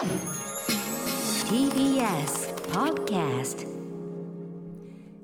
[0.00, 0.16] TBS
[2.72, 3.68] Podcast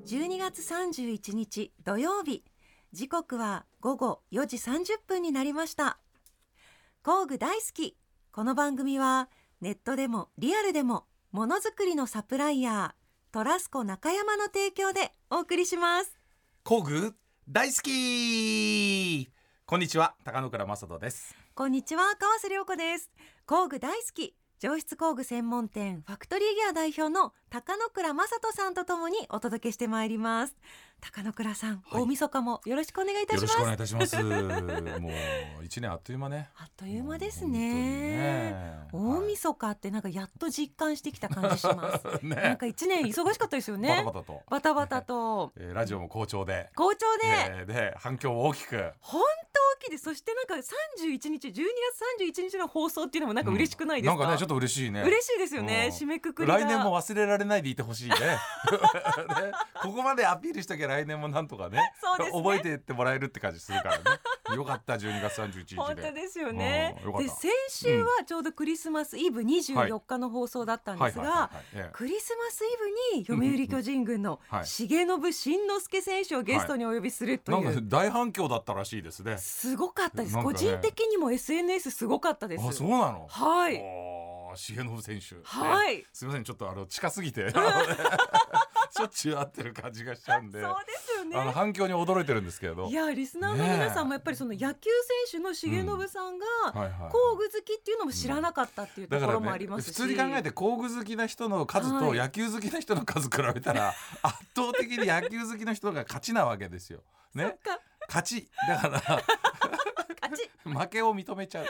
[0.04, 2.44] 12月31日土曜日。
[2.92, 5.98] 時刻は午後4時30分になりました。
[7.02, 7.96] 工具大好き。
[8.32, 9.30] この番組は
[9.62, 16.20] ネットでもリアルでもものづくりのサプライヤートラスコ中山の提供でお送りします。
[16.64, 17.14] 工具
[17.48, 19.30] 大好き。
[19.64, 20.16] こんにちは。
[20.22, 21.34] 高野倉正人です。
[21.54, 22.14] こんにちは。
[22.18, 23.10] 川瀬良子です。
[23.46, 30.56] 工具大好き上質工具専門店ファクトリーギア代表の高野倉正人さんとともにお届けしてまいります。
[31.00, 32.02] 高野倉さん、はい。
[32.02, 33.52] 大晦日もよろしくお願いいたします。
[33.52, 34.16] よろしくお願いいたします。
[35.00, 35.08] も
[35.60, 36.50] う一年あっという間ね。
[36.56, 37.58] あっという間ですね。
[37.58, 38.88] ね。
[38.92, 42.34] 大晦日ってなんかやっと実感してきた感じします、は いね。
[42.34, 43.88] なんか一年忙しかったですよね。
[43.88, 45.52] バタバタと、バタバタと。
[45.56, 46.70] えーラジオも好調で。
[46.74, 48.92] 好調で、えーで反響も大きく。
[49.00, 50.04] 本当大きいです。
[50.04, 54.20] そしてなんか31日12月31日の放送っていうのもなんか嬉しくないですか、うん。
[54.20, 55.02] なんかねちょっと嬉しいね。
[55.02, 55.96] 嬉しいですよね、うん。
[55.96, 56.58] 締めくくりが。
[56.58, 58.16] 来年も忘れられないでいてほしいね。
[58.20, 58.38] ね。
[59.82, 62.30] ここまでアピールしときゃ来年もなんとかね ね。
[62.32, 64.04] 覚えてってもらえるって感じするからね。
[64.54, 65.76] よかった12月31日で。
[65.76, 66.96] 本当ですよね。
[67.04, 72.68] うんよで先週はちょうどクリスマスイブ24日の放送だったんですはいはいがクリスマスイ
[73.12, 74.64] ブに読売巨人軍のはい。
[74.66, 79.38] 重信慎之介選手をゲストにお呼びするとなんかいう、大反響だったらしいですね。
[79.38, 80.42] すごかったです、ね。
[80.42, 82.66] 個人的にも SNS すごかったです。
[82.66, 83.26] あそうなの？
[83.28, 84.15] はい
[84.56, 85.36] 重信選手。
[85.44, 85.98] はい。
[85.98, 86.04] ね。
[86.12, 87.52] すみませんちょっとあの近すぎて。
[88.96, 90.60] しょっちゅう会ってる感じがしちゃうんで。
[90.60, 91.36] そうですよね。
[91.38, 92.86] あの反響に驚いてるんですけれど。
[92.86, 94.90] いやリスナーの皆さんもやっぱりその野球
[95.30, 96.46] 選手の重信さんが
[97.10, 102.08] 工具好きっていうのも知らなかったっていうところもありますし、普通に考えて工具好きな人の数はい。
[102.08, 107.02] と野球好きな人の数比べたら 圧倒的に野球好きな人が勝ちなわけですよ。
[107.34, 107.58] ね。
[108.08, 108.48] 勝ち。
[108.68, 109.02] だから
[110.22, 110.50] 勝ち。
[110.64, 111.66] 負けを認めちゃう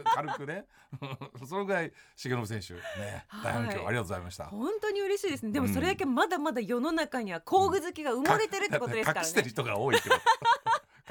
[0.14, 0.66] 軽くね。
[1.48, 4.44] そのぐらい重信選手ね大反響、はいありがとうございました。
[4.46, 5.52] 本当に嬉しいですね。
[5.52, 10.22] でもそれだけまだまだ世の中には工具好きが埋もれてるってことですから隠してるね人が多いってこと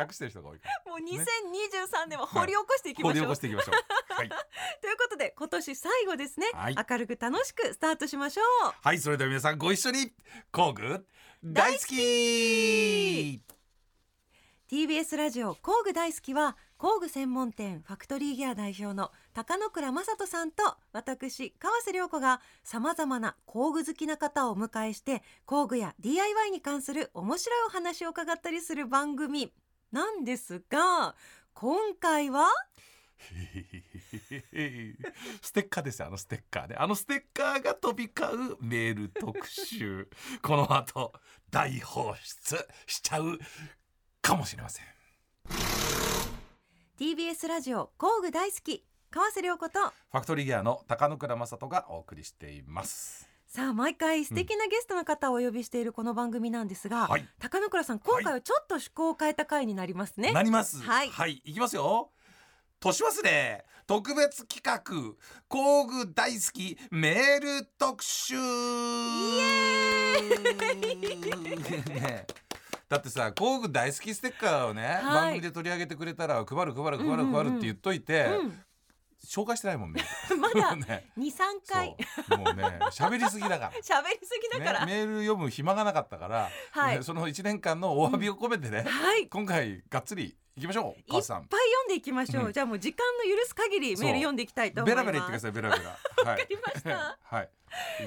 [0.04, 4.14] 隠してる人が多い もう2023年は掘り起こしていきましょう、掘り起こしていきましょう。
[4.14, 4.36] はい、と
[4.88, 6.76] いうことで今年最後ですね、はい。
[6.90, 8.74] 明るく楽しくスタートしましょう。
[8.82, 10.14] はい、それでは皆さんご一緒に
[10.52, 11.06] 工具
[11.44, 13.42] 大好き。
[14.72, 29.54] TBS ラジオ工具大好きは工具専門店ファクトリーギア代表の高野倉正人さんと私川瀬良子がさまざまな工具好きな方をお迎えして工具や DIY に関する面白いお話を伺ったりする番組。
[29.92, 31.14] なんですが
[31.54, 32.48] 今回は
[35.44, 36.00] ステッカーです。
[36.00, 40.10] よあのステッカーねあのステッカーが飛び交うメール特集。
[40.42, 41.14] この後
[41.52, 43.38] 大放出しちゃう
[44.24, 44.86] かもしれません
[47.02, 53.28] TBS ラジオ工具大好き川瀬良子とファクトリーギアの高野倉正人がお送りしています。
[53.48, 57.28] さあ毎回素敵なゲストの方をお呼びしているこの番組なんですが、はい。
[57.40, 60.80] 高野倉さん今回はちょっと趣向を変えた回になりますね、なります。
[60.84, 61.10] はい。
[61.10, 62.12] はい、いきますよ。
[62.80, 64.80] 年忘れ特別企画
[65.48, 68.36] 工具大好きメール特集。
[71.90, 72.28] ね
[72.92, 75.04] だってさ工具大好きステッカーをね、はい。
[75.04, 78.28] 番組で取り上げてくれたら配る配る配る配るって言っといて、
[79.26, 80.04] 紹介してないもんね。
[80.38, 81.10] まだ ね。
[81.18, 81.36] 23
[81.66, 81.96] 回。
[82.28, 82.38] そう。
[82.40, 83.72] もうね喋りすぎだから。
[83.82, 86.98] 喋りすぎだから、 ね、メール読む暇がなかったから、はい。
[86.98, 89.30] ねその1年間のお詫びを込めてね、はい。
[89.30, 91.44] 今回がっつりいきましょういっぱい母さん。
[91.44, 92.52] 読んでいきましょう、うん。
[92.52, 95.06] じゃあもう時間の許す限りメール読んでいきたいと思います。
[95.06, 96.32] ベラベラ言ってくださいベラベラ。
[96.32, 97.18] わかりました。
[97.24, 97.50] はい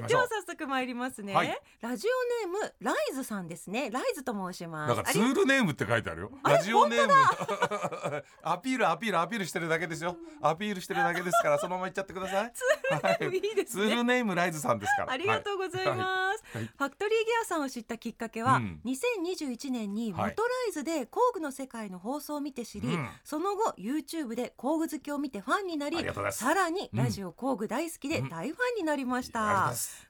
[0.06, 1.58] では早速参りますね、はい。
[1.80, 3.90] ラジオネームライズさんですね。
[3.90, 4.96] ライズと申します。
[4.96, 6.30] だからツールネームって書いてあるよ。
[6.44, 7.12] ラジオネーム。
[8.42, 10.16] アピールアピールアピールしてるだけですよ。
[10.42, 12.52] アピールしてるだけですからそのまま言っちゃってください。
[13.02, 13.36] はい。
[13.36, 15.12] いいですツーねルネームライズさんですから。
[15.12, 16.62] ありがとうございます、はい。
[16.64, 16.72] はい。
[16.76, 18.80] ファクトリーギアさんを知ったきっかけは、うん。
[18.84, 20.34] 2021年にモはい。
[20.34, 23.08] トライズで工具の世界の放送を見て知り、うん。
[23.24, 25.96] その後 YouTube で工具好きを見てファンになり
[26.30, 28.28] さらにうんラジオ工具大好きでうん。
[28.28, 29.53] 大ファンになりました、ます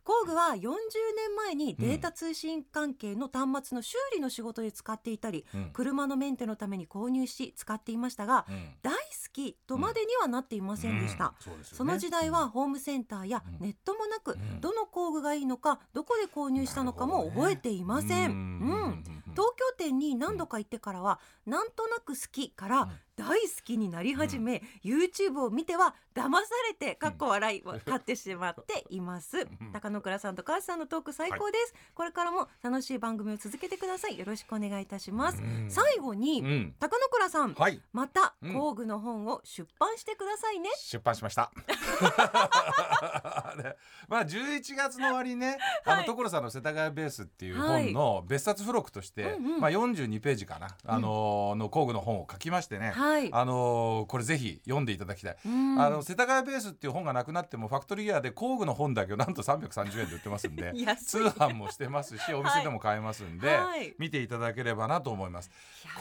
[0.05, 0.71] 工具は40
[1.17, 5.71] 年前にデータ通信関係の端末の修理の仕事で使っていたり、うん。
[5.73, 8.69] 車のメンテのために購入し使っていましたが、うん。
[8.83, 9.01] 大好
[9.33, 11.33] きとまでにはなっていませんでした、うん。
[11.41, 11.57] そね。
[11.79, 14.61] その時代はホームセンターやネットもなく、ん。
[14.61, 18.31] どの工具がいいのかどこで購入したのかも覚えていません。
[18.31, 18.37] うん。
[18.37, 19.05] うん。
[19.33, 23.35] 東京店に何度か行ってからは、なんとなく好きから、大好
[23.65, 29.49] きになり始め、YouTube を見ては騙されてかっこ笑いを 買ってしまっています、ん。
[29.73, 34.19] 高野倉さんと川瀬さんのトーク最高です、これからも楽しい番組を続けてください。
[34.19, 35.71] よろしくお願いいたします、うん。
[35.71, 36.75] 最後に、うん。
[36.81, 37.81] 高野倉さん、はい。
[37.93, 38.55] またうん。
[38.55, 41.53] 工具の本を出版してくださいね、出版しました。
[43.57, 43.77] ね。
[44.09, 46.01] まあ11月の終わりにね、あはい。
[46.01, 47.85] の所さんの世田谷ベースっていうはい。
[47.85, 49.61] 本の別冊付録として、うんうん。
[49.61, 53.29] まあ42ページかな、あのーの工具の本を書きましてね、はい。
[53.33, 55.37] あのーこれぜひ読んでいただきたい。
[55.45, 55.81] うん。
[55.81, 60.73] あの世田谷ベースっていう本がなくなってもファクトリーギアで工具の本だけをなんと330円で売ってますんで
[61.05, 63.95] 通販もしてますしお店でも買えますんで、はい。
[63.99, 65.51] 見ていただければなと思います。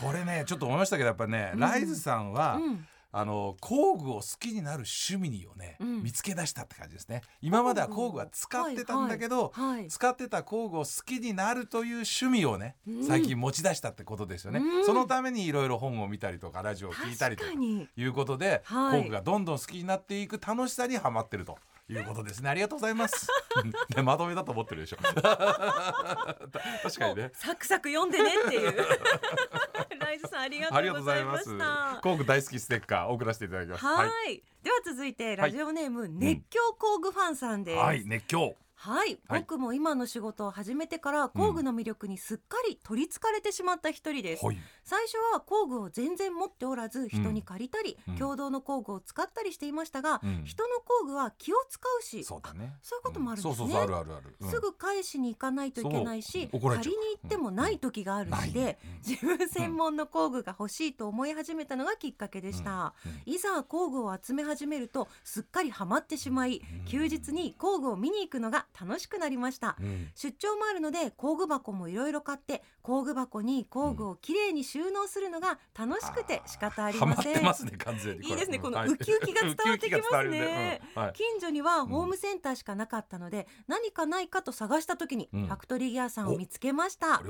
[0.01, 1.59] これねちょっと思いましたけどやっぱりね、うん。
[1.59, 6.04] ライズさんは、うんあの工具を好きになる趣味をね、うん。
[6.04, 7.21] 見つけ出したって感じですね。
[7.44, 13.04] 今までは工具は使ってたんだけど、はいはい使ってた工具を好きになるという趣味をね、うん。
[13.06, 14.86] 最近持ち出したってことですよね、うん。
[14.86, 19.01] そのためにいろいろ本を見たりとかラジオを聞いたりということで、はい。
[19.04, 22.50] 工具がどんどん好きになっていく楽しさにはまってるということですね。
[22.50, 23.27] ありがとうございます。
[23.95, 24.97] ねまとめだと思ってるでしょ。
[25.03, 25.19] 確
[27.00, 27.31] かにね。
[27.33, 28.77] サクサク読んでねっていう。
[30.00, 32.00] ライズさんありがとうございました。
[32.01, 33.85] 工具大好きステッカー送らせていただきます。
[33.85, 34.44] はい。
[34.63, 37.77] では続いてラジオネーム、熱狂工具ファンさんです。
[37.77, 39.39] はい、熱狂はい、はい。
[39.39, 44.57] 僕も今の仕事を始めてから工具の魅力にすっかり取りつかれてしまった一人です、はい。
[44.83, 48.15] 最初は工具を全然持っておらず人に借りたり、うん。
[48.18, 50.44] 共同の工具を使ったりしていましたが、うん。
[50.44, 52.74] 人の工具は気を使うしそうだね。
[52.81, 53.77] そういうこともあるんですね。
[53.77, 58.77] あるあるすぐ返しに行かないといけないし借りに行ってもない時があるので、
[59.07, 63.12] 自分専門の工具が欲しいと思い始めたのがきっかけでした、うん。
[63.12, 63.33] うん。
[63.33, 66.86] いざ工具を集め始めるとすっかりハマってしまいうん。
[66.86, 69.75] 休日に工具を見に行くのが楽しくなりました。
[69.79, 70.09] うん。
[70.15, 77.33] 出張もあるので工具箱もいろいろ買って工具箱に工具をきれいに収納するのが楽しくて仕方ありません。
[77.33, 78.89] ってますね完全にいいですねこのはい。
[78.89, 80.81] ウキウキが伝わってきますね。
[81.13, 85.45] 近所にはホームセンターしかなかったので、何かないかと探した時に、うん。
[85.47, 87.21] ファクトリーギアさんを見つけました。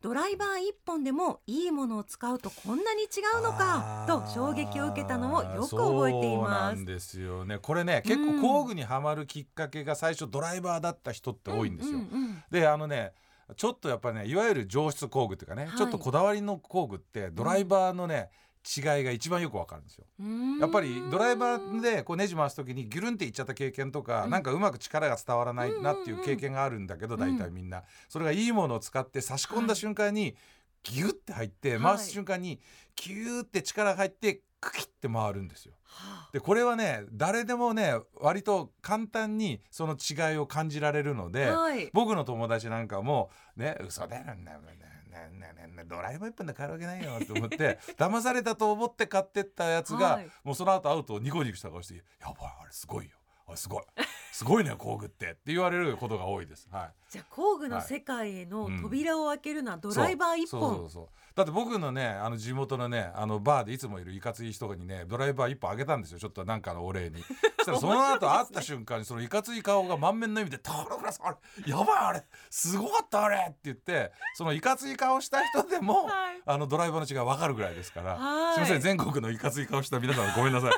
[0.00, 3.06] ドライバー一本でもいいものを使うとこんなに違
[3.38, 6.76] うのかと衝撃を受けたのをよく覚えていそうます。
[6.76, 7.58] なんですよね。
[7.58, 12.44] これね結構工具にはまるきっかけが最初ドライバーだった人って多いんですよ、うんうん。
[12.50, 13.12] であのね
[13.56, 15.76] ちょっとやっぱねいわゆる上質工具っていうかね、はい。
[15.76, 18.30] ちょっとこだわりの工具ってドライバーのね、
[18.76, 20.04] 違いが一番よくわかるんですよ。
[20.20, 20.58] うん。
[20.58, 24.30] やっぱりドライバーでこうネジ回す時にギュルンっていっちゃった経験とか、うん。
[24.30, 27.20] なんかうまく力が伝わらないなっていう経験があるんだけど、うん。
[27.20, 27.84] 大体みんな。
[28.08, 30.36] それがいいものを使って差し込んだ瞬間に
[30.82, 31.96] ギュッて入ってはい。
[31.96, 32.60] 回す瞬間に
[32.94, 35.74] キューって力が入ってクキッて回るんですよ。
[35.84, 53.12] はあでこれはね誰でもね割と簡単にその違いを感じられるので、はい僕の友達なんかもね嘘だよねねねねねドライバー一本で買えるわけないよと思って騙されたと思って買ってったやつが、はいもうその後会うとニコニコした顔して「やばいあれすごいよ
[53.46, 53.84] あれすごい
[54.32, 56.68] すごいね工具って」って言われることが多いです。
[56.70, 56.90] はい。
[57.10, 60.60] じゃあ工具の世界への扉を開けるのはドライバー一本。
[60.60, 60.90] そうそうそう。
[60.90, 67.22] そうだって僕のねあの地元のねあのバーでいつもいるいかつい人にねドライバー一本あげたんですよちょっとなんかのお礼に。
[67.58, 71.36] そしたらその後会った瞬間にそのいかつい顔が満面の意味で「田村さんあれ
[71.70, 76.42] やばいあれすごかったあれ」って言ってそのいかつい顔した人でも、はい。
[76.46, 78.54] あのドライバーの違い分かるぐらいですから、はい。
[78.54, 80.70] すいません全国のいかつい顔した皆さんごめんなさ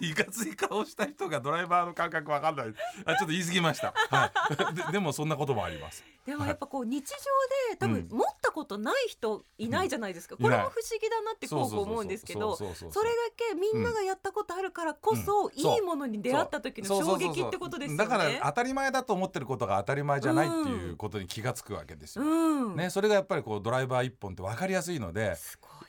[0.00, 0.06] い。
[0.10, 2.66] いかつい顔した人がドライバーの感覚わかんない。
[3.04, 4.30] あちょっと言い過ぎました、は
[4.72, 6.04] い、ででもそんなこともあります。
[6.24, 7.16] でもやっぱこう日常
[7.72, 8.18] で多分うん。
[8.18, 10.44] 持ったことない人いないじゃないですか、うん。
[10.44, 12.80] これも不思議だなってこう思うんですけどそれだ
[13.36, 18.04] けみんながやったことあるからこそ、いいものに出会った時の衝撃ってことですよね。
[18.04, 22.24] だから当たり前だと思ってることが当たり前じゃないっていうことに気がつくわけですよ。
[22.24, 25.36] うん、ね、それがやっぱりこうドライバー一本って分かりやすいので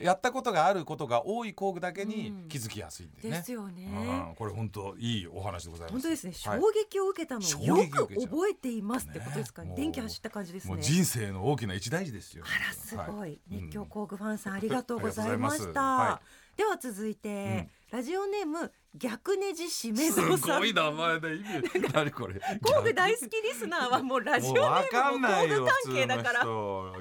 [0.00, 2.48] やったことがあることが多い工具だけにうん。
[2.48, 3.38] 気づきやすいんでね。
[3.38, 3.88] ですよね。
[3.92, 4.34] うん。
[4.36, 5.92] これ本当いいお話でございます。
[5.92, 6.60] 本当ですね、はい。
[6.60, 9.76] 衝撃を受けたの衝をよく覚えていますってことですかねね。
[9.76, 10.74] 電気走った感じですね。
[10.74, 12.44] もう人生の大きな一大事ですよ。
[12.46, 13.38] あらすごい、はい。
[13.50, 20.60] 熱狂工具ファンさんありがとうございました、ありがとうございでは続いて、んラジオネーム逆ネジしめすぞうさん。
[20.60, 21.92] ごい名前で意味。
[21.92, 22.40] 何これ？
[22.62, 26.44] 工具大好きリスナーはもうラジオネームも工具関係だから。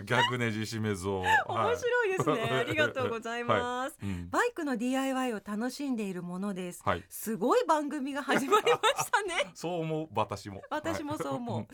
[0.03, 1.23] 逆ネジしめぞう。
[1.51, 4.11] 面白いですね、ありがとうございます、はい。
[4.11, 7.03] うんバイクの DIY を楽しんでいるものです、はい。
[7.09, 9.51] すごい番組が始まりましたね。
[9.53, 10.09] そう思う。
[10.15, 10.63] 私も。
[10.71, 11.67] 私もそう思う。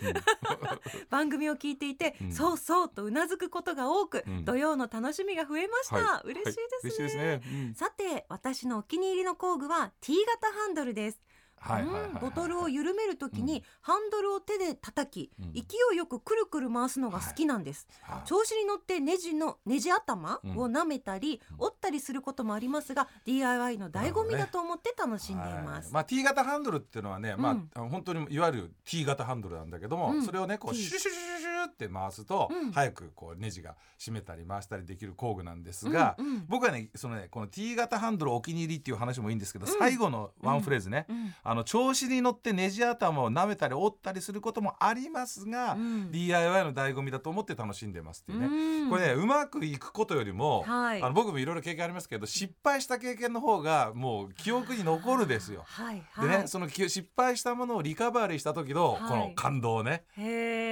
[1.09, 2.33] 番組を聞いていて、うん。
[2.33, 4.45] そうそうとうなずくことが多く、うん。
[4.45, 7.41] 土曜の楽しみが増えました、は嬉しいですね,、
[7.75, 11.19] さて私のお気に入りの工具は T 型ハンドルです。
[11.59, 12.11] はいはいはいはい。
[12.11, 15.53] うんボトルを緩めるときに、ハンドルを手で叩き、うん。
[15.53, 15.61] 勢
[15.93, 18.27] いよくくるくる回すのが好きなんです、はい。
[18.27, 20.57] 調子に乗ってネジのネジ頭うん。
[20.57, 21.65] を舐めたり、うん。
[21.65, 25.93] 折ったりすることもありますが DIY の醍醐味だと思って楽しんでいます、はい。
[25.93, 27.69] まあ、T 型ハンドルっていうのはね、まうん。
[27.73, 30.23] あ、本当にいわゆる T 型ハンドルなんだけども、うん。
[30.23, 46.11] それをねこうシュシュシュシュシュって回すと、うん早くこうネジが締めたり回したりできる工具なんですが、うんうん僕はねそのねこの T 型ハンドルお気に入りっていう話もいいんですけど、うん最後のワンフレーズね、うんあの調子に乗ってネジ頭を舐めたり折ったりすることもありますが、うん。
[46.11, 48.83] DIY の醍醐味だと思って楽しんでますっていうね。
[48.83, 48.89] うん。
[48.91, 51.01] これねうまくいくことよりも、はい。
[51.01, 55.63] あの僕もいろいろ経験ありますけど失敗した経験の方がもう記憶に残るですよ。
[55.65, 56.29] はいはい。
[56.29, 59.01] でね、そのき失敗したものをリカバリーした時のはい。
[59.09, 60.03] この感動ね、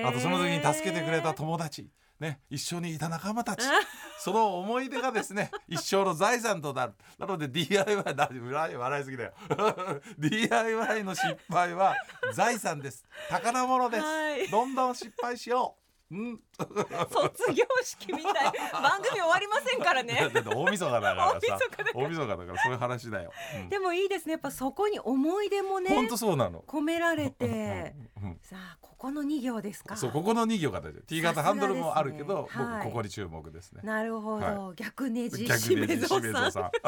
[0.06, 1.90] あとその時に助けてくれた友達、
[2.20, 3.64] ね、一緒にいた仲間たち
[4.20, 6.94] その思い出がですね 一生の財産となる。
[7.20, 9.34] なので DIY だ笑い笑いすぎだよ。
[10.18, 11.96] DIY の失敗は
[12.34, 13.06] 財産です。
[13.30, 14.48] 宝物です、はい。
[14.50, 16.40] どんどん失敗しよううん。
[16.58, 18.34] 卒業式みたい。
[18.72, 20.30] 番組終わりませんからね。
[20.34, 21.40] だって大晦日だからさ。
[21.40, 23.70] 大晦日だ大晦日だからそういう話だよ、うん。
[23.70, 24.34] でもいいですね。
[24.34, 27.96] やっぱそこに思い出もねほんとそうなの、込められて。
[28.22, 28.40] うん。
[28.42, 29.96] さあここの2行ですか。
[29.96, 32.78] そうここの2行が大事 T 型ハンドルもあるけど、ねはい。
[32.78, 33.82] 僕ここに注目ですね。
[33.84, 36.08] なるほど、は逆ネジ逆しめぞ
[36.52, 36.72] さん。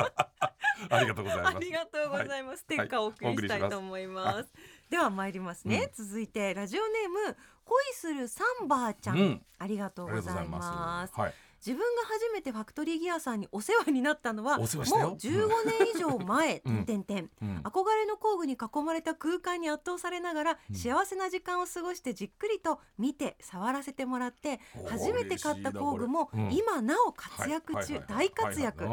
[0.90, 1.58] ありがとうございます。
[1.58, 2.60] ありがとうございます。
[2.60, 4.36] ステッカーをお送りしたいと思います。
[4.38, 4.46] はい。
[4.90, 11.14] では参りますね、続いてラジオネーム恋するサンバーちゃん、うんありがとうございます。
[11.20, 11.34] はい。
[11.66, 15.18] 自分が初めてファクトリーギアさんにお世話になったのはもうお世話したよ。
[15.20, 16.86] 15年以上前、うん。
[16.86, 17.58] 点々うん。
[17.64, 20.76] 憧れの工具に囲まれた空間に圧倒されながら、うん。
[20.76, 28.88] 幸せな時間を過ごしてじっくりと見て触らせてもらって初めて買った工具も今なお活躍中大活躍。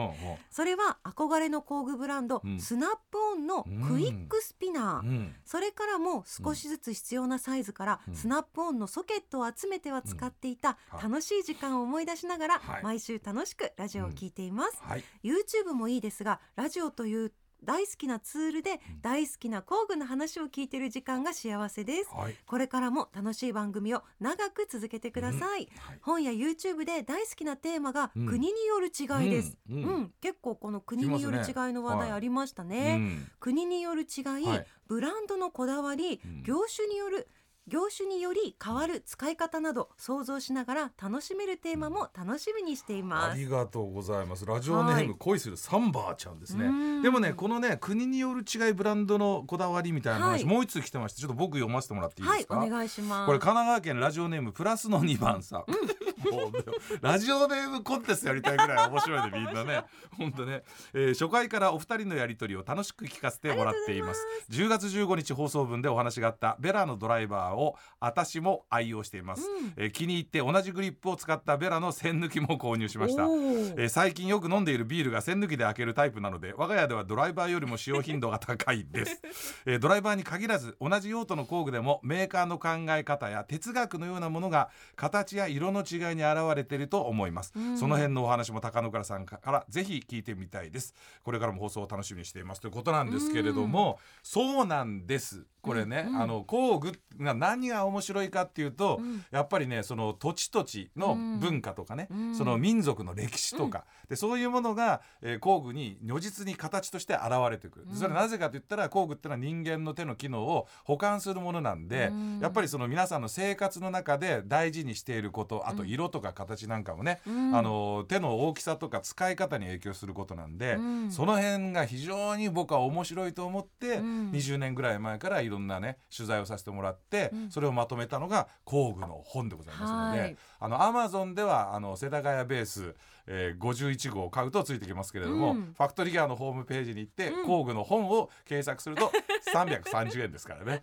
[0.51, 2.61] それは憧れの工具ブランド、うん。
[2.61, 8.15] スナップオンのクイックスピナー、それからも少しずつ必要なサイズから、うん。
[8.15, 11.03] スナップオンのソケットを集めては使っていたはい。
[11.03, 12.83] 楽しい時間を思い出しながら、はい。
[12.83, 15.05] 毎週楽しくラジオを聞いています、はい。
[15.23, 17.33] YouTube もいいですがラジオという
[17.65, 22.11] 大好きなツールで大好きな工具の話を聞いている時間が幸せです。
[22.15, 22.35] はい。
[22.47, 25.99] これからも楽しい番組を長く続けてください、はい。
[26.03, 28.27] 本や YouTube で大好きなテーマがうん。
[28.27, 29.83] 国による違いです、ううん。
[29.83, 30.13] んうん。
[30.21, 33.31] 結構この国による違いの話題ありましたうね、ん。
[33.41, 34.67] 国による違い、はい。
[34.87, 36.43] ブランドのこだわり、うん。
[36.43, 37.27] 業種による
[37.69, 43.39] 業種により変わる使い方など想像しながら楽しめるテーマも楽しみにしていあます。
[43.39, 44.47] りがとうございます。
[44.47, 47.03] ラジオネーはいム恋するサンバーちゃんですねうん。
[47.03, 52.57] でもねこのね国による違いブランドのこだわりみたいなはい話もう一つ来てましてちょっと僕読ませてもらっていいですか？
[52.57, 53.27] はいお願いします。
[53.27, 56.59] これ神奈川県ラジオネームプラスの2番さん、もうね
[57.01, 59.85] ラジオネームコンテストやりたいぐらい面白いねみんなね
[60.17, 60.63] 本当ね、
[60.95, 69.73] えー初回からお二人のやりとりを楽しく聞かせてもらっています10月15日放送分でお話があったベラのドライバーを私も愛用しています、うん。
[69.77, 73.23] えー気に入って同じグリップを使ったベラの栓抜きも購入しました。
[73.23, 79.23] えー最近よく飲んでいるビールが栓抜きで開けるタイプなので我が家ではドライバーよりも使用頻度が高いです、
[79.67, 87.79] えードライバーに限らず同じ用途の工具でもメーカーの考え方や哲学のようなものが形や色の違いに現れていると思います、うん。
[87.79, 90.95] その辺のお話も高野倉さんからぜひ聞いてみたいです。
[91.23, 95.47] これからも放送を楽しみにしていますということなんですけれども、そうなんです。
[95.63, 96.23] これね、うんうん。
[96.23, 99.25] あの工具が何が面白いかっていうと、うん。
[99.31, 102.35] やっぱりねその土地土地の文化とかね、うん。
[102.35, 107.97] その民族の歴史とか、でそういうものが、えー工具に如実に形として現れてくる、うん。
[107.97, 112.41] それはなぜかと言ったら工具ってのは人間の手の機能を補完するものなんで、うん。
[112.41, 117.55] やっぱりその皆さんの生活の中で大事にしていることあと色とか形なんかもね、うん。
[117.55, 121.11] あの手の大きさとか使い方に影響することなんで、うん。
[121.13, 124.31] その辺が非常に僕は面白いと思って、うん。
[124.33, 130.37] 20年ぐらい前からいろんなね取材をさせてもらって、うんそれをまとめたのが工具の本でございますので、はい。
[130.59, 132.95] あのアマゾンではあの世田谷ベース、
[133.27, 135.75] えー、51号を買うとついてきますけれども、うん。
[135.77, 137.47] ファクトリーギアのホームページに行って、うん。
[137.47, 139.13] 工具の本を検索すると
[139.53, 140.81] 330円ですからね。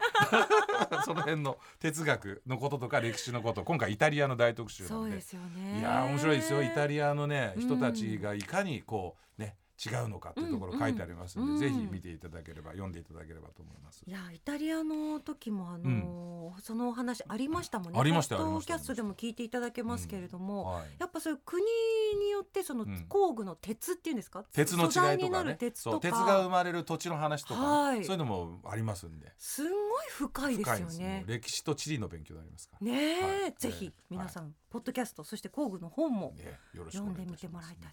[1.05, 5.17] その辺の哲学のこととか歴史のこと今回イタリアの大特集なんで。
[5.17, 6.63] いやー面白いですよ。
[6.63, 9.32] イタリアのねうん人たちがいかにこうね
[9.89, 11.55] 違うのかっていうところ書いてありますので、うん。
[11.55, 14.03] うんぜひ見ていただければ読んでいただければと思います。
[14.05, 14.11] い。
[14.11, 17.99] やイタリアの時もあのーそのお話ありましたもんね。
[17.99, 20.85] ありましたキャストでも聞いていただけますけれども、はい。
[20.99, 21.63] やっぱそういう国
[22.19, 23.05] によってそのうん。
[23.07, 25.23] 工具の鉄っていうんですか、鉄の違いとかね。
[25.23, 25.99] になる鉄とか。
[25.99, 28.05] 鉄が生まれる土地の話とかね、はい。
[28.05, 29.31] そういうのもありますんで。
[29.37, 29.77] すんごい
[30.09, 31.23] 深いですよね。
[31.27, 31.29] う。
[31.29, 32.85] 歴史と地理の勉強になりますから。
[32.85, 33.53] ねえ、はい。
[33.57, 37.91] ぜひええ皆さん、ポッドキャストそして工具の本もね読んでみてもらいたい。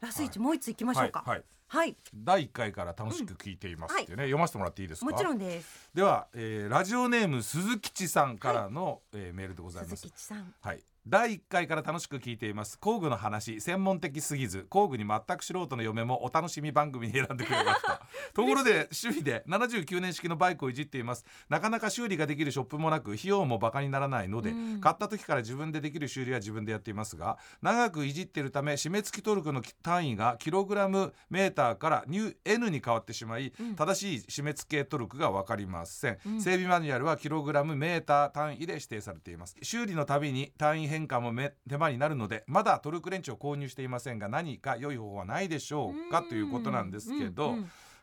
[0.00, 0.46] ラスイチはい。
[0.46, 1.24] もう一ついきましょうか。
[1.26, 1.44] はいはい。
[1.66, 1.96] はい。
[2.14, 5.10] 第一回から楽しく聞いていますっていうね、読ませてもらっていいですか？
[5.10, 5.90] もちろんです。
[5.92, 10.54] では、えーラジオネーム鈴吉さんからの、えーメールでございま鈴す木さん。
[10.60, 12.78] はい第1回から楽しく聞いています。
[12.78, 18.02] 工具の話専門的すぎず工具に全く素人の嫁もお楽しみ番組に選んでくれました。
[18.34, 21.24] ところで趣味で79年式のバイクをいじっています。
[21.48, 24.80] なかなか修理ができるショップもなく費用もバカにならないので、うん。
[24.80, 33.74] 買った時から自分でできる修理は自分でやっていますが長くいじっているため締め付きトルクの単位がキログラムメーターからニュー N に変わってしまい、うん。
[33.74, 36.40] 正しい締め付けトルクが分かりません、うん。
[36.42, 39.56] 整備マニュアルはキログラムメーター単位で指定されています。
[39.62, 46.22] 修理のたびに単位変換もめ手間になるのでまだトルクレンチを購入していませんが何か良い方法はないでしょうか？
[46.22, 47.56] ということなんですけど、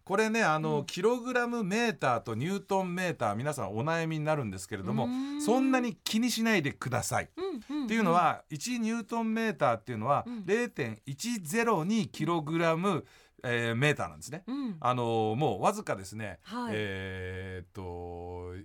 [0.03, 5.41] これねあの、うんキログラムメーターとニュートンメーター皆さんお悩みになるんですけれどもうん。
[5.41, 7.29] そんなに気にしないでください。
[7.69, 10.43] うんんっていうのは1ニュートンメーターっていうのはうん。
[10.45, 13.05] 0.102キログラム、
[13.43, 14.43] えーメーターなんですね。
[14.47, 14.77] うん。
[14.79, 16.73] あのーもうわずかですね、はい。
[16.75, 18.55] えーっと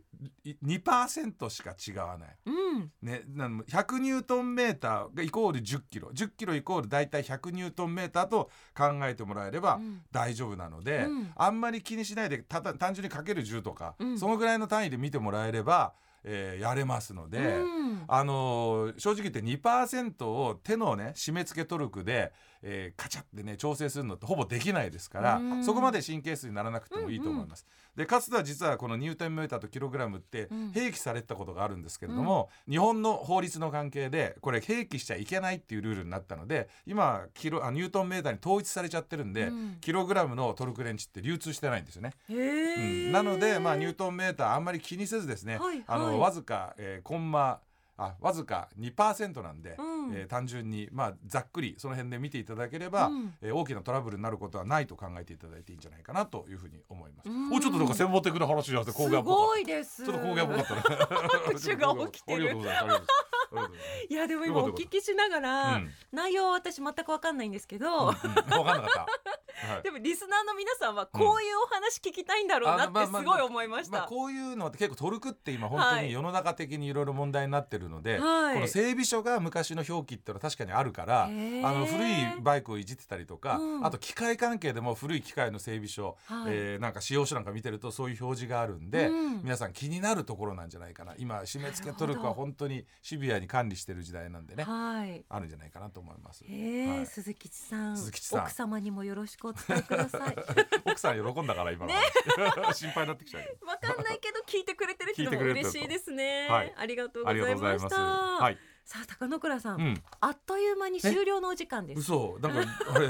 [0.45, 2.37] い2%しか違わない。
[2.47, 2.91] うん。
[3.03, 6.09] ね、なの100ニュートンメーターがイコール10キロ。
[6.15, 10.03] 10キロイコール大体100ニュートンメーターと考えてもらえればうん。
[10.11, 11.33] 大丈夫なので、うん。
[11.37, 14.19] あんまり気にしないでただ単純にかける10とか、うん。
[14.19, 17.39] そのぐらいの単位で見てもらえれば、えーやれますので。
[17.59, 27.67] うんあのー正直言って2%を手のね締め付けトルクで、えーカチャってね調整するのってほぼできないですから、うんそこまで神経質にならなくてもいいと思います。
[27.97, 30.71] でかつては実はこのニュートンメーターとキログラムってうん。
[30.71, 39.77] 併記されてたことがあるんですけれども、日本の法律の関係でこれ併記しちゃいけないっていうルールになったので今キロあニュートンメーターに統一されちゃってるんで、うん。
[39.81, 42.13] キログラムのトルクレンチって流通してないんですよね。
[42.29, 47.61] へうーん、なので、まあ、ニュートンメーターあんまり気にせずですね、はいあのはいわずか、えーコンマ
[48.05, 50.15] あわずか2%なんで、うん。
[50.15, 53.35] えー単純に、まあ、ざっくりその辺で見ていただければ、うん。
[53.41, 57.29] えー大きなトラブルになることはないと考えていただいていいんじゃないかなというふうに思います。
[57.29, 57.53] うん。
[57.53, 60.13] おちょっとなんか専門的な話じゃなくて工す芸っぽかごっいですた。
[60.13, 61.77] ちょっと工芸っぽかったね。
[61.83, 62.57] が起きてる
[64.09, 65.91] いやでも今お聞きしながら、うん。
[66.13, 69.07] 内容は私全く分かんないんですけど、うんうん、分かんなかった。
[69.69, 69.83] はい。
[69.83, 73.99] でもリスナーの皆さんはこういうお話聞きたいんだろうなってすごい思いました。
[73.99, 76.07] まあ、こういうのって結構トルクって今本当はい。
[76.07, 78.55] に世の中的にいろいろ問題になってるので、はい。
[78.55, 83.87] この整備書が昔の表記っていうのは確かにあるからあの古いバイクをいじってたりとか、うん。
[83.87, 86.53] あと機械関係でも古い機械の整備書、はい。
[86.53, 89.43] えーなんか使用書なんか見てるとそういう表示があるんで、うん。
[89.43, 91.15] 皆さん気になるところなんじゃないかな。
[91.19, 95.25] 今締め付けトルクは本当にシビアに管理してる時代なんでね、はい。
[95.29, 96.45] あるんじゃないかなと思います。
[96.45, 96.51] は
[97.03, 97.07] い。
[97.07, 97.97] 鈴木さん。
[97.97, 98.41] 鈴木さん。
[98.41, 100.37] 奥様にもよろしくお伝えください。
[100.85, 103.67] 奥さん喜んだから今の話、 心配になってきちゃう。
[103.67, 106.49] わかんないけど聞いてくれてるっていうのも嬉しいですね。
[106.49, 107.89] はいありがとうございまし。
[107.89, 107.97] た。
[107.97, 108.59] はい。
[108.85, 110.03] さあ高野倉さん、うん。
[110.21, 112.01] あっという間に終了のお時間です。
[112.01, 113.09] 嘘なんかあれ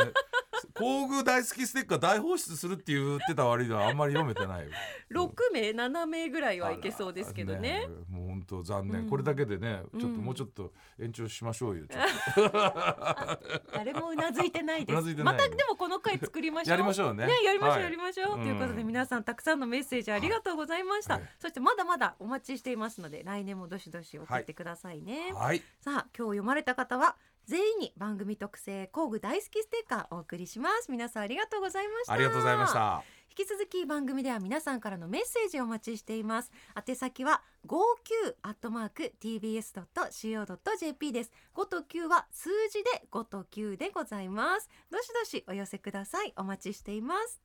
[0.75, 4.71] 工具大好きステッカー大放出するって言ってた割にはあんまり読めてないよ。
[5.11, 7.87] 六名七名ぐらいはいけそうですけどね。
[7.87, 9.09] あらもう本当残念、うん。
[9.09, 13.41] これだけでねちょっとうんもうちょっと延長しましょうよちょっ
[13.73, 15.15] 誰もうなずいてないです。
[15.23, 16.67] またでもこの回作りましょう。
[16.67, 17.27] とやりましょうね。
[17.27, 17.83] ね、やりましょう、はい。
[17.83, 18.43] やりましょう、うん。
[18.43, 21.29] ということで皆さんたくさんのメッセージありがとうございました、はい。
[21.39, 25.63] そしてまだまだお待ちしていますので来年もどしどし送ってくださいね、はい。
[25.81, 30.91] さあ今日読まれた方は全員に番組特製工具大好きステッカーお送りします。
[30.91, 32.13] 皆さんありがとうございました。
[32.13, 33.03] ありがとうございました。
[33.37, 36.53] 引き続き番組では皆さんからのメッセージをお待ちしています。
[36.87, 41.33] 宛先は59アットマーク tbs.co.jp です。
[41.55, 44.69] 5と9は数字で5と9でございます。
[44.91, 46.35] どしどしお寄せください。
[46.37, 47.41] お待ちしています。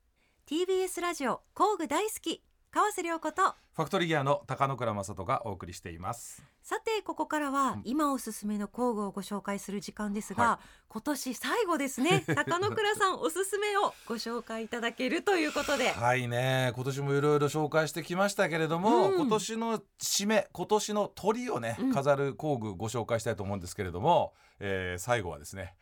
[0.46, 2.44] TBS ラジオ工具大好き
[2.78, 3.42] 川瀬良子と。
[3.74, 6.44] ファクトリーギアの高野倉正人がお送りしています。
[6.62, 7.82] さてここからはうん。
[7.86, 12.24] 今おすすめの工具をご紹介する時間ですが、は今年最後ですね。
[12.36, 15.90] 高野倉さんおすすめをご紹介いただけるということで。
[15.90, 16.72] はいね。
[16.76, 19.16] 今年もいろいろ紹介してきましたけれども、うん。
[19.22, 21.92] 今年の締め今年の鳥をねうん。
[21.92, 25.76] 飾る工具ご紹介したいと思うんですけれども、えー最後はですね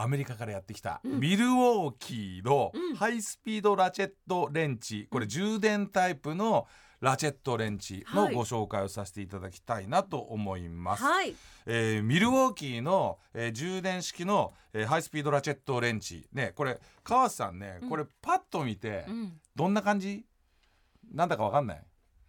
[0.00, 1.20] アメリカからやってきたうん。
[1.20, 2.96] ミルウォーキーのうん。
[2.96, 6.66] ハイスピードラチェットレンチ、これ充電タイプの
[7.00, 8.34] ラチェットレンチのはい。
[8.34, 11.02] ご紹介をさせていただきたいなと思います。
[11.02, 11.34] はい。
[11.66, 16.28] えーミルウォーキーの、えー充電式の、えーハイスピードラチェットレンチ。
[16.32, 17.88] ねこれ川瀬さんねうん。
[17.88, 19.40] これパッと見て、うん。
[19.54, 20.24] どんな感じ？
[21.12, 21.82] なんだかわかんない。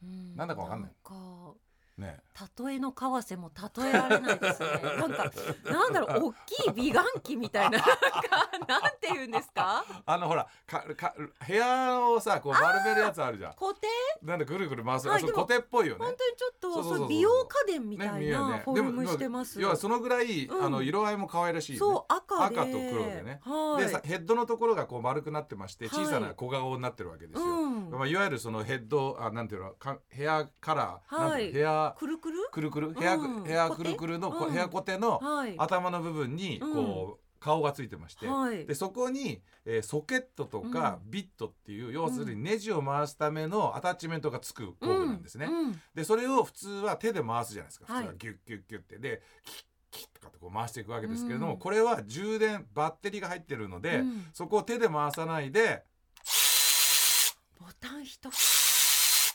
[0.03, 0.35] うん。
[0.35, 0.91] なんだかわかんない
[1.99, 2.19] ね。
[2.65, 4.67] 例えの為替も例えられないですね。
[4.97, 5.31] なんか
[5.69, 9.83] なんだろう大きい美顔器みたいななんて言うんですか？
[10.05, 11.13] あのほらかか
[11.47, 13.53] 部屋をさこう丸めるやつあるじゃん。
[13.53, 13.87] 固定？
[14.23, 16.05] なんでぐるぐる回す、あそう固定っぽいよね。
[16.05, 16.97] 本当にちょっとそうそうそうそう。
[16.99, 17.29] そう美容
[17.67, 20.65] 家電みたいね見えるねなフォルムしてます、要はそのぐらい、うん。
[20.65, 22.59] あの色合いも可愛らしい、ね、そう赤で。
[22.59, 23.41] 赤と黒でね。
[23.43, 23.83] はい。
[23.83, 26.05] でさヘッドのところがこう丸くなってましてはい。
[26.05, 27.89] 小さな小顔になってるわけですよ、うん。
[27.91, 31.51] まあ、いわゆるそのヘッドあなんていうのかヘアカラー、はい。
[31.51, 32.37] ヘアくるくる？
[32.51, 32.93] くるくる？
[32.93, 33.43] ヘア,、うん。
[33.43, 34.53] ヘアくるくるの、こうん。
[34.53, 35.55] ヘアコテのはい。
[35.57, 38.65] 頭の部分にこう、顔がついてまして、はい。
[38.65, 45.45] でそこに、えーソケットとかビットっていう、要するにネジを回すためのアタッチメントがつく工具なんですね。
[45.45, 45.53] うん。
[45.53, 45.81] うん。
[45.95, 48.03] でそれを普通は手で回すじゃないですか普はい。
[48.03, 48.97] 通はギュッギュッギュッって。
[48.97, 51.59] でキッキッとかってこう回していくわけですけれども、うん。
[51.59, 54.25] これは充電バッテリーが入ってるので、うん。
[54.33, 55.83] そこを手で回さないで
[57.59, 58.58] ボタン一つ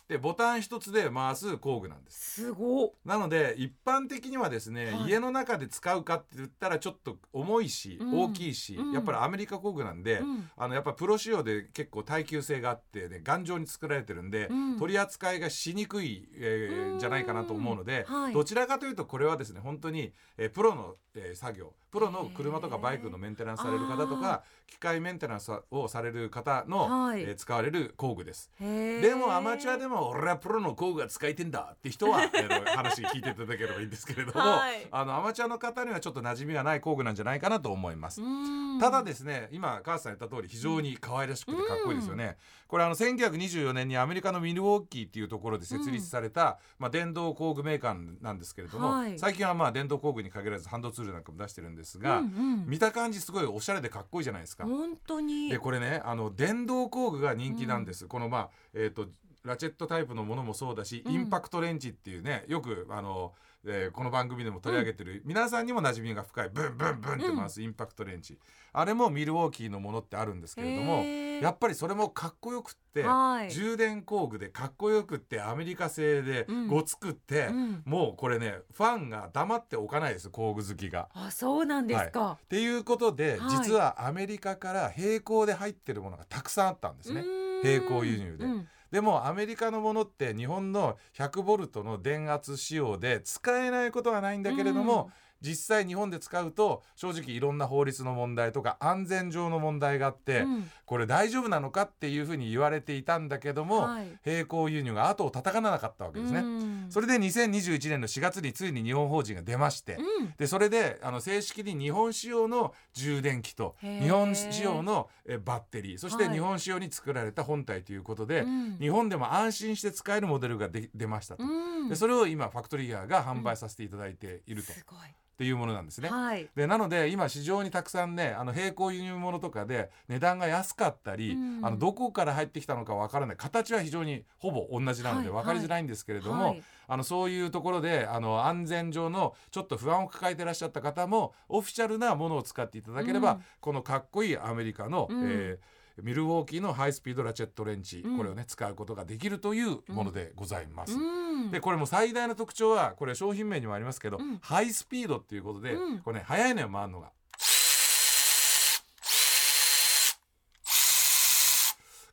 [0.08, 2.42] でボタン一つで回す工具なんです。
[2.42, 2.90] すごっ。
[3.06, 5.10] なので一般的にはですね、はい。
[5.10, 8.20] 家の中で使うかって言ったらちょっと重いし、うん。
[8.20, 8.92] 大きいし、うん。
[8.92, 10.50] やっぱりアメリカ工具なんで、うん。
[10.56, 14.78] あのやっぱプロ仕様で結構耐久性があって、ね、頑丈に作られてるんで、うん。
[14.78, 16.98] 取り扱いがしにくい、えーうん。
[16.98, 18.34] じゃないかなと思うので、はい。
[18.34, 27.22] どちらかというとこれはですね本当に、えープロの、えー作業プロの車とかバイクのメンテナンスされる方とか機械メンテナンスをされる方の、はい。
[27.22, 28.50] えー使われる工具です。
[28.60, 34.86] でもアマチュアでも俺はプロの工具が使いてんだって人は、あの話聞いていただければいいんですけれども、はい。
[34.90, 38.22] あのアマチュアの方にはちょっと馴染みがない工具なんじゃないかなと思います。
[38.22, 38.78] うん。
[38.80, 49.18] ただですね今母さん言った通り非常に可愛らしくてかっこいいですよね、これあの1924年にアメリカのミルウォーキーっていうところで設立された、まあ、電動工具メーカーなんですけれども、はい。
[49.18, 52.66] 最近はまあ電動工具に限らずハンドツールなんかも出してるんですが、うんうん。
[52.66, 54.64] 見た感じすごいおしゃれでかっこいいじゃないですか。
[54.64, 59.06] 本当にでこれねあの電動工具が人気なんです、このまあえっ、と
[59.44, 61.12] ラチェットタイプのものもそうだし、うん。
[61.12, 63.32] インパクトレンチっていうねよくあの、
[63.66, 68.38] えーこの番組でも取り上げてる、皆さんにも馴染みが深いブンブンブンって回すインパクトレンチ、
[68.72, 73.50] あれもミルウォーキーのものってあるんですけれどもやっぱりそれもかっこよくって、はい。
[73.50, 76.68] 充電工具でかっこよくってアメリカ製でうん。
[76.68, 77.82] ごつくって、うん。
[77.84, 81.08] もうこれねファンが黙っておかないです工具好きが。
[81.12, 83.50] あそうなんですか、っていうことで、はい。
[83.50, 87.24] 実はアメリカから並行で入ってるものがたくさんあったんですね。
[87.62, 88.44] 並行輸入で。
[88.44, 95.10] うんでもアメリカのものって日本の100ボルトの電圧仕様で使えないことはないんだけれども、
[95.44, 100.70] 実際日本で使うと正直いろんな法律の問題とか安全上の問題があって、うん。
[100.86, 104.06] これ大丈夫なのかっていうふうに言われていたんだけども、はい。
[104.24, 106.40] 並行輸入が後を叩かなかったわけですね。
[106.40, 106.86] うん。
[106.88, 110.34] それで2021年の4月についに日本法人が出まして、うん。
[110.38, 116.32] でそれであの正式に日本仕様の充電器と日本仕様のえバッテリーそしてはい。
[116.32, 118.78] 日本仕様に作られた本体ということで、うん。
[118.78, 121.88] 日本でも安心して使えるモデルがで出ましたと、うん。
[121.88, 124.98] でそれを今ファクトリーヤーが販売させていただいていると、すごい
[125.34, 126.08] っていうものなんですね。
[126.08, 126.48] はい。
[126.54, 131.60] でなので今市場にたくさんねあの並行輸入物とかで値段が安かったり、うん。
[131.60, 136.62] あのどこから入ってきたのかわからない形は非常にほぼ同じなのではい分かりづらいんですけれども、はい。
[136.86, 143.44] あのそういうところであの安全上のちょっと不安を抱えていらっしゃった方もオフィシャルなものを使っていただければ、うん。
[143.60, 145.22] このかっこいいアメリカの、うん。
[145.24, 150.94] えーミルウォーキーのハイスピードラチェットレンチ、うんこれをね使うことができるというものでございます。
[150.94, 150.98] う
[151.46, 157.10] んでこれも最大の特徴はこれ商品名にもありますけど、うんハイスピードっていうことで、うんこれね速いのよ回るのが。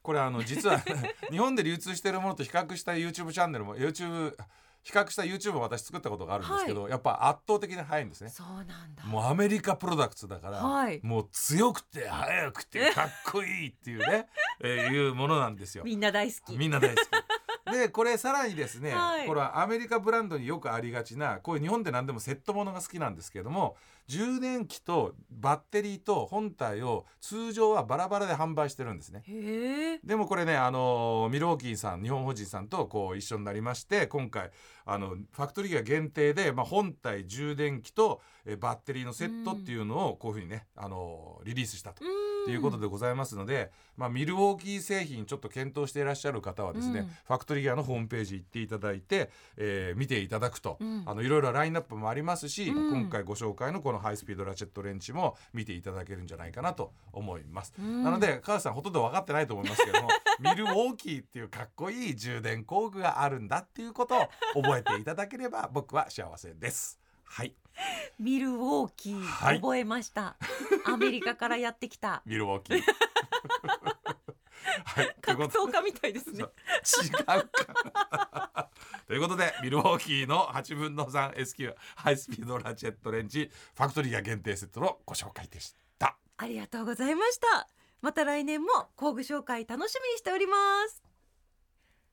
[0.03, 0.81] これあの実は
[1.29, 4.35] 日本で流通しているものと比較した YouTube チャンネルも YouTube
[4.83, 8.29] 比較した YouTube を私作ったことがあるんですけど、やっぱ圧倒的に速いんですね。
[8.29, 14.27] そうなんだもうアメリカプロダクツだから、はいもう強くて速くてかっこいいっていうね、
[14.63, 15.83] えーいうものなんですよ。
[15.83, 17.07] みんな大好きみんな大好き。
[17.71, 23.75] でこれさらにですね、はいこれはアメリカブランドによくありがちなこういう日本で何でもセットものが好きなんですけれども
[24.07, 29.23] 充電器とバッテリーと本体を通常はバラバラで販売してるんですね。
[30.03, 34.51] でもこれねあのミルウォーキーさん日本法人さんとこう一緒になりまして今回
[34.85, 42.03] あのファクトリーが限定で、まあ、本体充電器とえバッテリーのセットっていうのをこういうふうにねあのリリースしたと。
[42.45, 47.05] ということでございますので、まあ、ミルウォーキー製品ちょっと検討していらっしゃる方はですね、うん。
[47.05, 51.03] ファクトリーギアのホームページ行っていただいて、えー見ていただくと、うん。
[51.05, 53.01] あのいろいろラインナップもありますし、うん。
[53.03, 57.73] 今回ご紹介のこのハイスピードラチェットレンチも見ていただけるんじゃないかなと思います。
[57.77, 58.03] うん。
[58.03, 64.29] なので母さんほとんど分かってないと思いますけども ミルウォーキーっていうかっこいい充電工具があるんだっていうことを
[64.63, 66.99] 覚えていただければ 僕は幸せです。
[67.23, 67.55] はい、
[68.19, 69.55] ミルウォーキー、はい。
[69.55, 70.35] 覚えました。
[70.85, 72.21] アメリカからやってきた。
[72.27, 72.81] ミルウォーキー。
[74.85, 75.15] はい。
[75.21, 76.43] 格闘家みたいですね。
[76.43, 78.69] 違うか
[79.07, 86.17] ということでミルウォーキーの8分の 3SQ ハイスピードラチェットレンジファクトリーや限定セットのご紹介でした。
[86.37, 87.69] ありがとうございました。
[88.01, 90.55] また来年も工具紹介楽しみにしておりま
[90.89, 91.10] す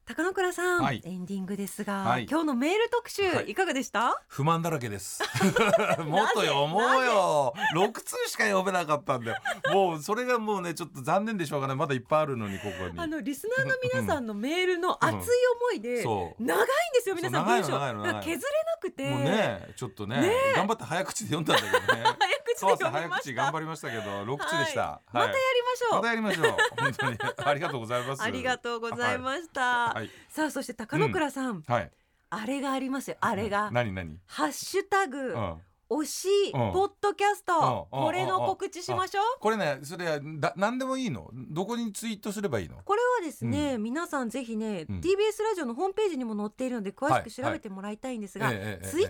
[0.08, 1.02] 高野倉さん、はい。
[1.04, 2.26] エンディングですが、はい。
[2.30, 3.50] 今日のメール特集、はい。
[3.50, 4.22] い、かがでした？
[4.26, 5.22] 不満だらけです。
[6.02, 7.52] もっと読もうよ。
[7.74, 9.36] 6通しか読めなかったんだよ
[9.70, 12.98] もうそれがもうねちょっと残念でしょうがないまだいっぱいあるのにここに。
[12.98, 15.26] あのリスナーの皆さんのメールの熱い思
[15.74, 16.42] いで、そう。
[16.42, 17.44] 長いんですよ皆さん。
[17.44, 17.72] そう長い文章。
[17.72, 18.02] の長いの長いの。
[18.02, 20.32] だから削れなくて、もうねちょっとねね。
[20.56, 22.02] 頑張って早口で読んだんだけどね。
[22.18, 23.34] 早口でそうそう読みました。
[23.34, 25.12] 早口頑張りましたけど6通でした、はい。
[25.12, 26.56] またやりましょう、またやりましょう。
[26.80, 27.18] 本当に。
[27.36, 28.22] ありがとうございます。
[28.22, 30.10] ありがとうございました、はい。
[30.28, 31.90] さあそして高野倉さん、はい。
[32.30, 33.16] あれがありますよ。
[33.20, 35.56] あれが、何何ハッシュタグ、うん
[35.90, 36.72] 推し、うん。
[36.72, 38.00] ポッドキャスト、うん。
[38.04, 41.30] これの告知しましょう、これねそれだ何でもいいの？
[41.32, 42.76] どこにツイートすればいいの？
[42.84, 45.00] これはですね、皆さんぜひね、うん。
[45.00, 49.08] TBS ラジオのホームページにも載っているので詳しく調べてもらいたいんですが、ツイッター上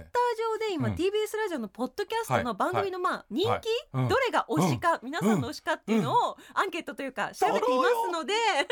[0.58, 0.94] で今、うん。
[0.94, 3.62] TBS ラジオのポッドキャストの番組のまあ人気、はい。
[3.94, 4.08] うん。
[4.08, 8.66] どれが推しか、皆さんの推しかっていうのをアンケートというか調べていますので、ぜ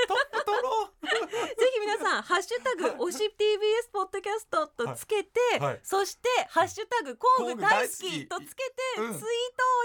[1.74, 5.60] ひ皆さん、ハッシュタグ、推し TBS ポッドキャストとつけて、はい。
[5.66, 5.80] はい。
[5.82, 7.95] そして、ハッシュタグ、工具大好き
[8.28, 8.64] とつけ
[8.96, 9.12] て、うん。
[9.12, 9.22] ツイー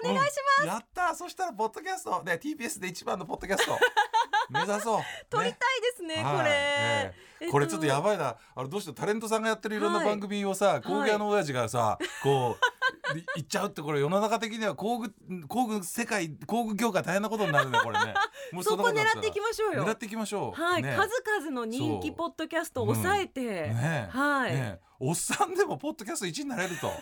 [0.03, 0.61] トをお願いします。
[0.61, 0.67] うん。
[0.67, 1.15] やったー。
[1.15, 2.23] そしたらポッドキャスト。
[2.23, 3.77] ね TBS で一番のポッドキャスト。
[4.49, 5.01] 目指そう。
[5.29, 6.37] 撮りたいですね、はい。
[6.37, 8.35] これ、ええこれちょっとやばいな。
[8.55, 10.07] あのどうしてタレントさんがやってるいろんなはい。
[10.07, 15.13] 番組をさ、工具屋の親父がさこうい行っちゃうってこれ世の中的には工具
[15.47, 18.13] 工具世界工具業界大変なことになるねこれね。
[18.51, 19.85] もうそこ狙っていきましょうよ。
[19.85, 20.61] 狙っていきましょう。
[20.61, 20.95] はい、ね。
[20.95, 24.09] 数々の人気ポッドキャストを抑えて、ね。
[24.13, 24.79] えはい、ね。
[24.79, 26.87] えおっさんでもポッドキャスト1になれると。
[26.87, 26.93] ね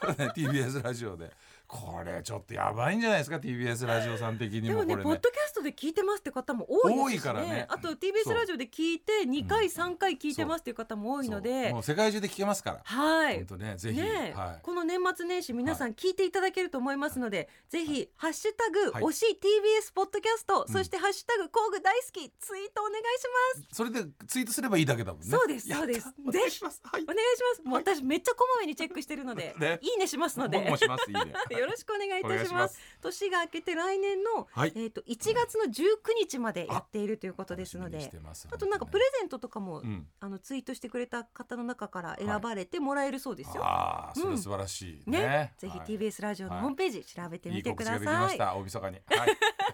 [0.34, 1.32] TBS ラジオで。
[1.66, 5.02] これちょっとやばいんじゃないですか？TBS ラジオさん的にでもねもこれね。
[5.04, 7.66] ポッドキャストで聞いてますって方も多いですし、ね、多いからね。
[7.68, 11.70] あと TBS ラジオで聞いて2回、うん3回聞いてますっていう方も多いので。
[11.70, 11.82] もう。
[11.82, 12.80] 世界中で聞けますから。
[12.84, 13.36] はい。
[13.36, 14.38] 本当ねぜひ、ねえ。
[14.38, 14.58] はい。
[14.62, 19.02] この年末年始皆さん聞いていただけると思いますので、ぜひ「ハッシュタグ、はい。
[19.04, 20.72] 推し TBS ポッドキャスト」うん。
[20.72, 23.76] そして「ハッシュタグ工具大好き」ツイートお願いします。
[23.76, 25.28] それでツイートすればいいだけだもんね。
[25.28, 26.80] そうですそうですお願いします。
[26.84, 27.02] はい。
[27.02, 27.62] お願いします。
[27.62, 29.78] もう私めっちゃこまめにチェックしてるので、ね。
[29.82, 30.58] いいねしますので。
[30.58, 31.10] 僕もします。
[31.10, 32.74] いいねよろしくお願いいおたしま願いします。
[32.76, 34.72] す年が明けて来年の、はい。
[34.76, 38.10] えっ、と1月の19日までやっているということですので
[38.50, 40.06] あとなんかプレゼントとかも、うん。
[40.20, 43.64] あのツイートしてくれた方の中から選ばれてもらえるそうですよ。
[43.64, 44.38] ああそれうん。
[44.38, 45.18] 素晴らしいね。
[45.20, 45.54] ね。
[45.58, 48.36] ぜひはい TBS ラジオのホームページ調べていいみてくだ告知ができまさい。
[48.36, 48.54] した。
[48.54, 49.00] 大晦日に。
[49.06, 49.26] は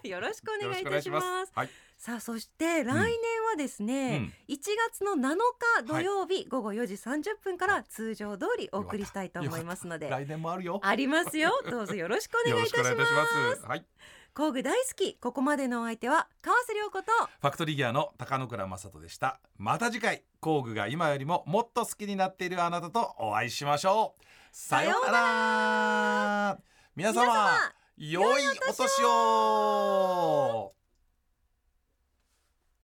[0.03, 0.09] い。
[0.09, 1.21] よろしくお願いいたしま。
[1.47, 1.53] す。
[1.55, 3.05] はいさあそして来年
[3.51, 4.57] はですね、1
[4.91, 5.37] 月の7
[5.77, 10.09] 日土曜日午後4時30分から通常通りお送りしたいと思いますので。
[10.09, 10.81] 来年もあるよ。
[10.83, 11.51] ありますよ。
[11.71, 13.05] どうぞよろしくお願いいたしま
[13.55, 13.67] す。
[13.67, 13.85] はい。
[14.33, 15.17] 工具大好き。
[15.17, 19.39] ここまでのお相手は川瀬良子とファクトリーギアの高野倉正人でした。
[19.59, 24.25] また次回工具が今よりももっと好きになっているあなたとお会いしましょう。
[24.53, 26.59] さようなら。
[26.97, 27.59] 皆様
[27.99, 30.80] 良いお年を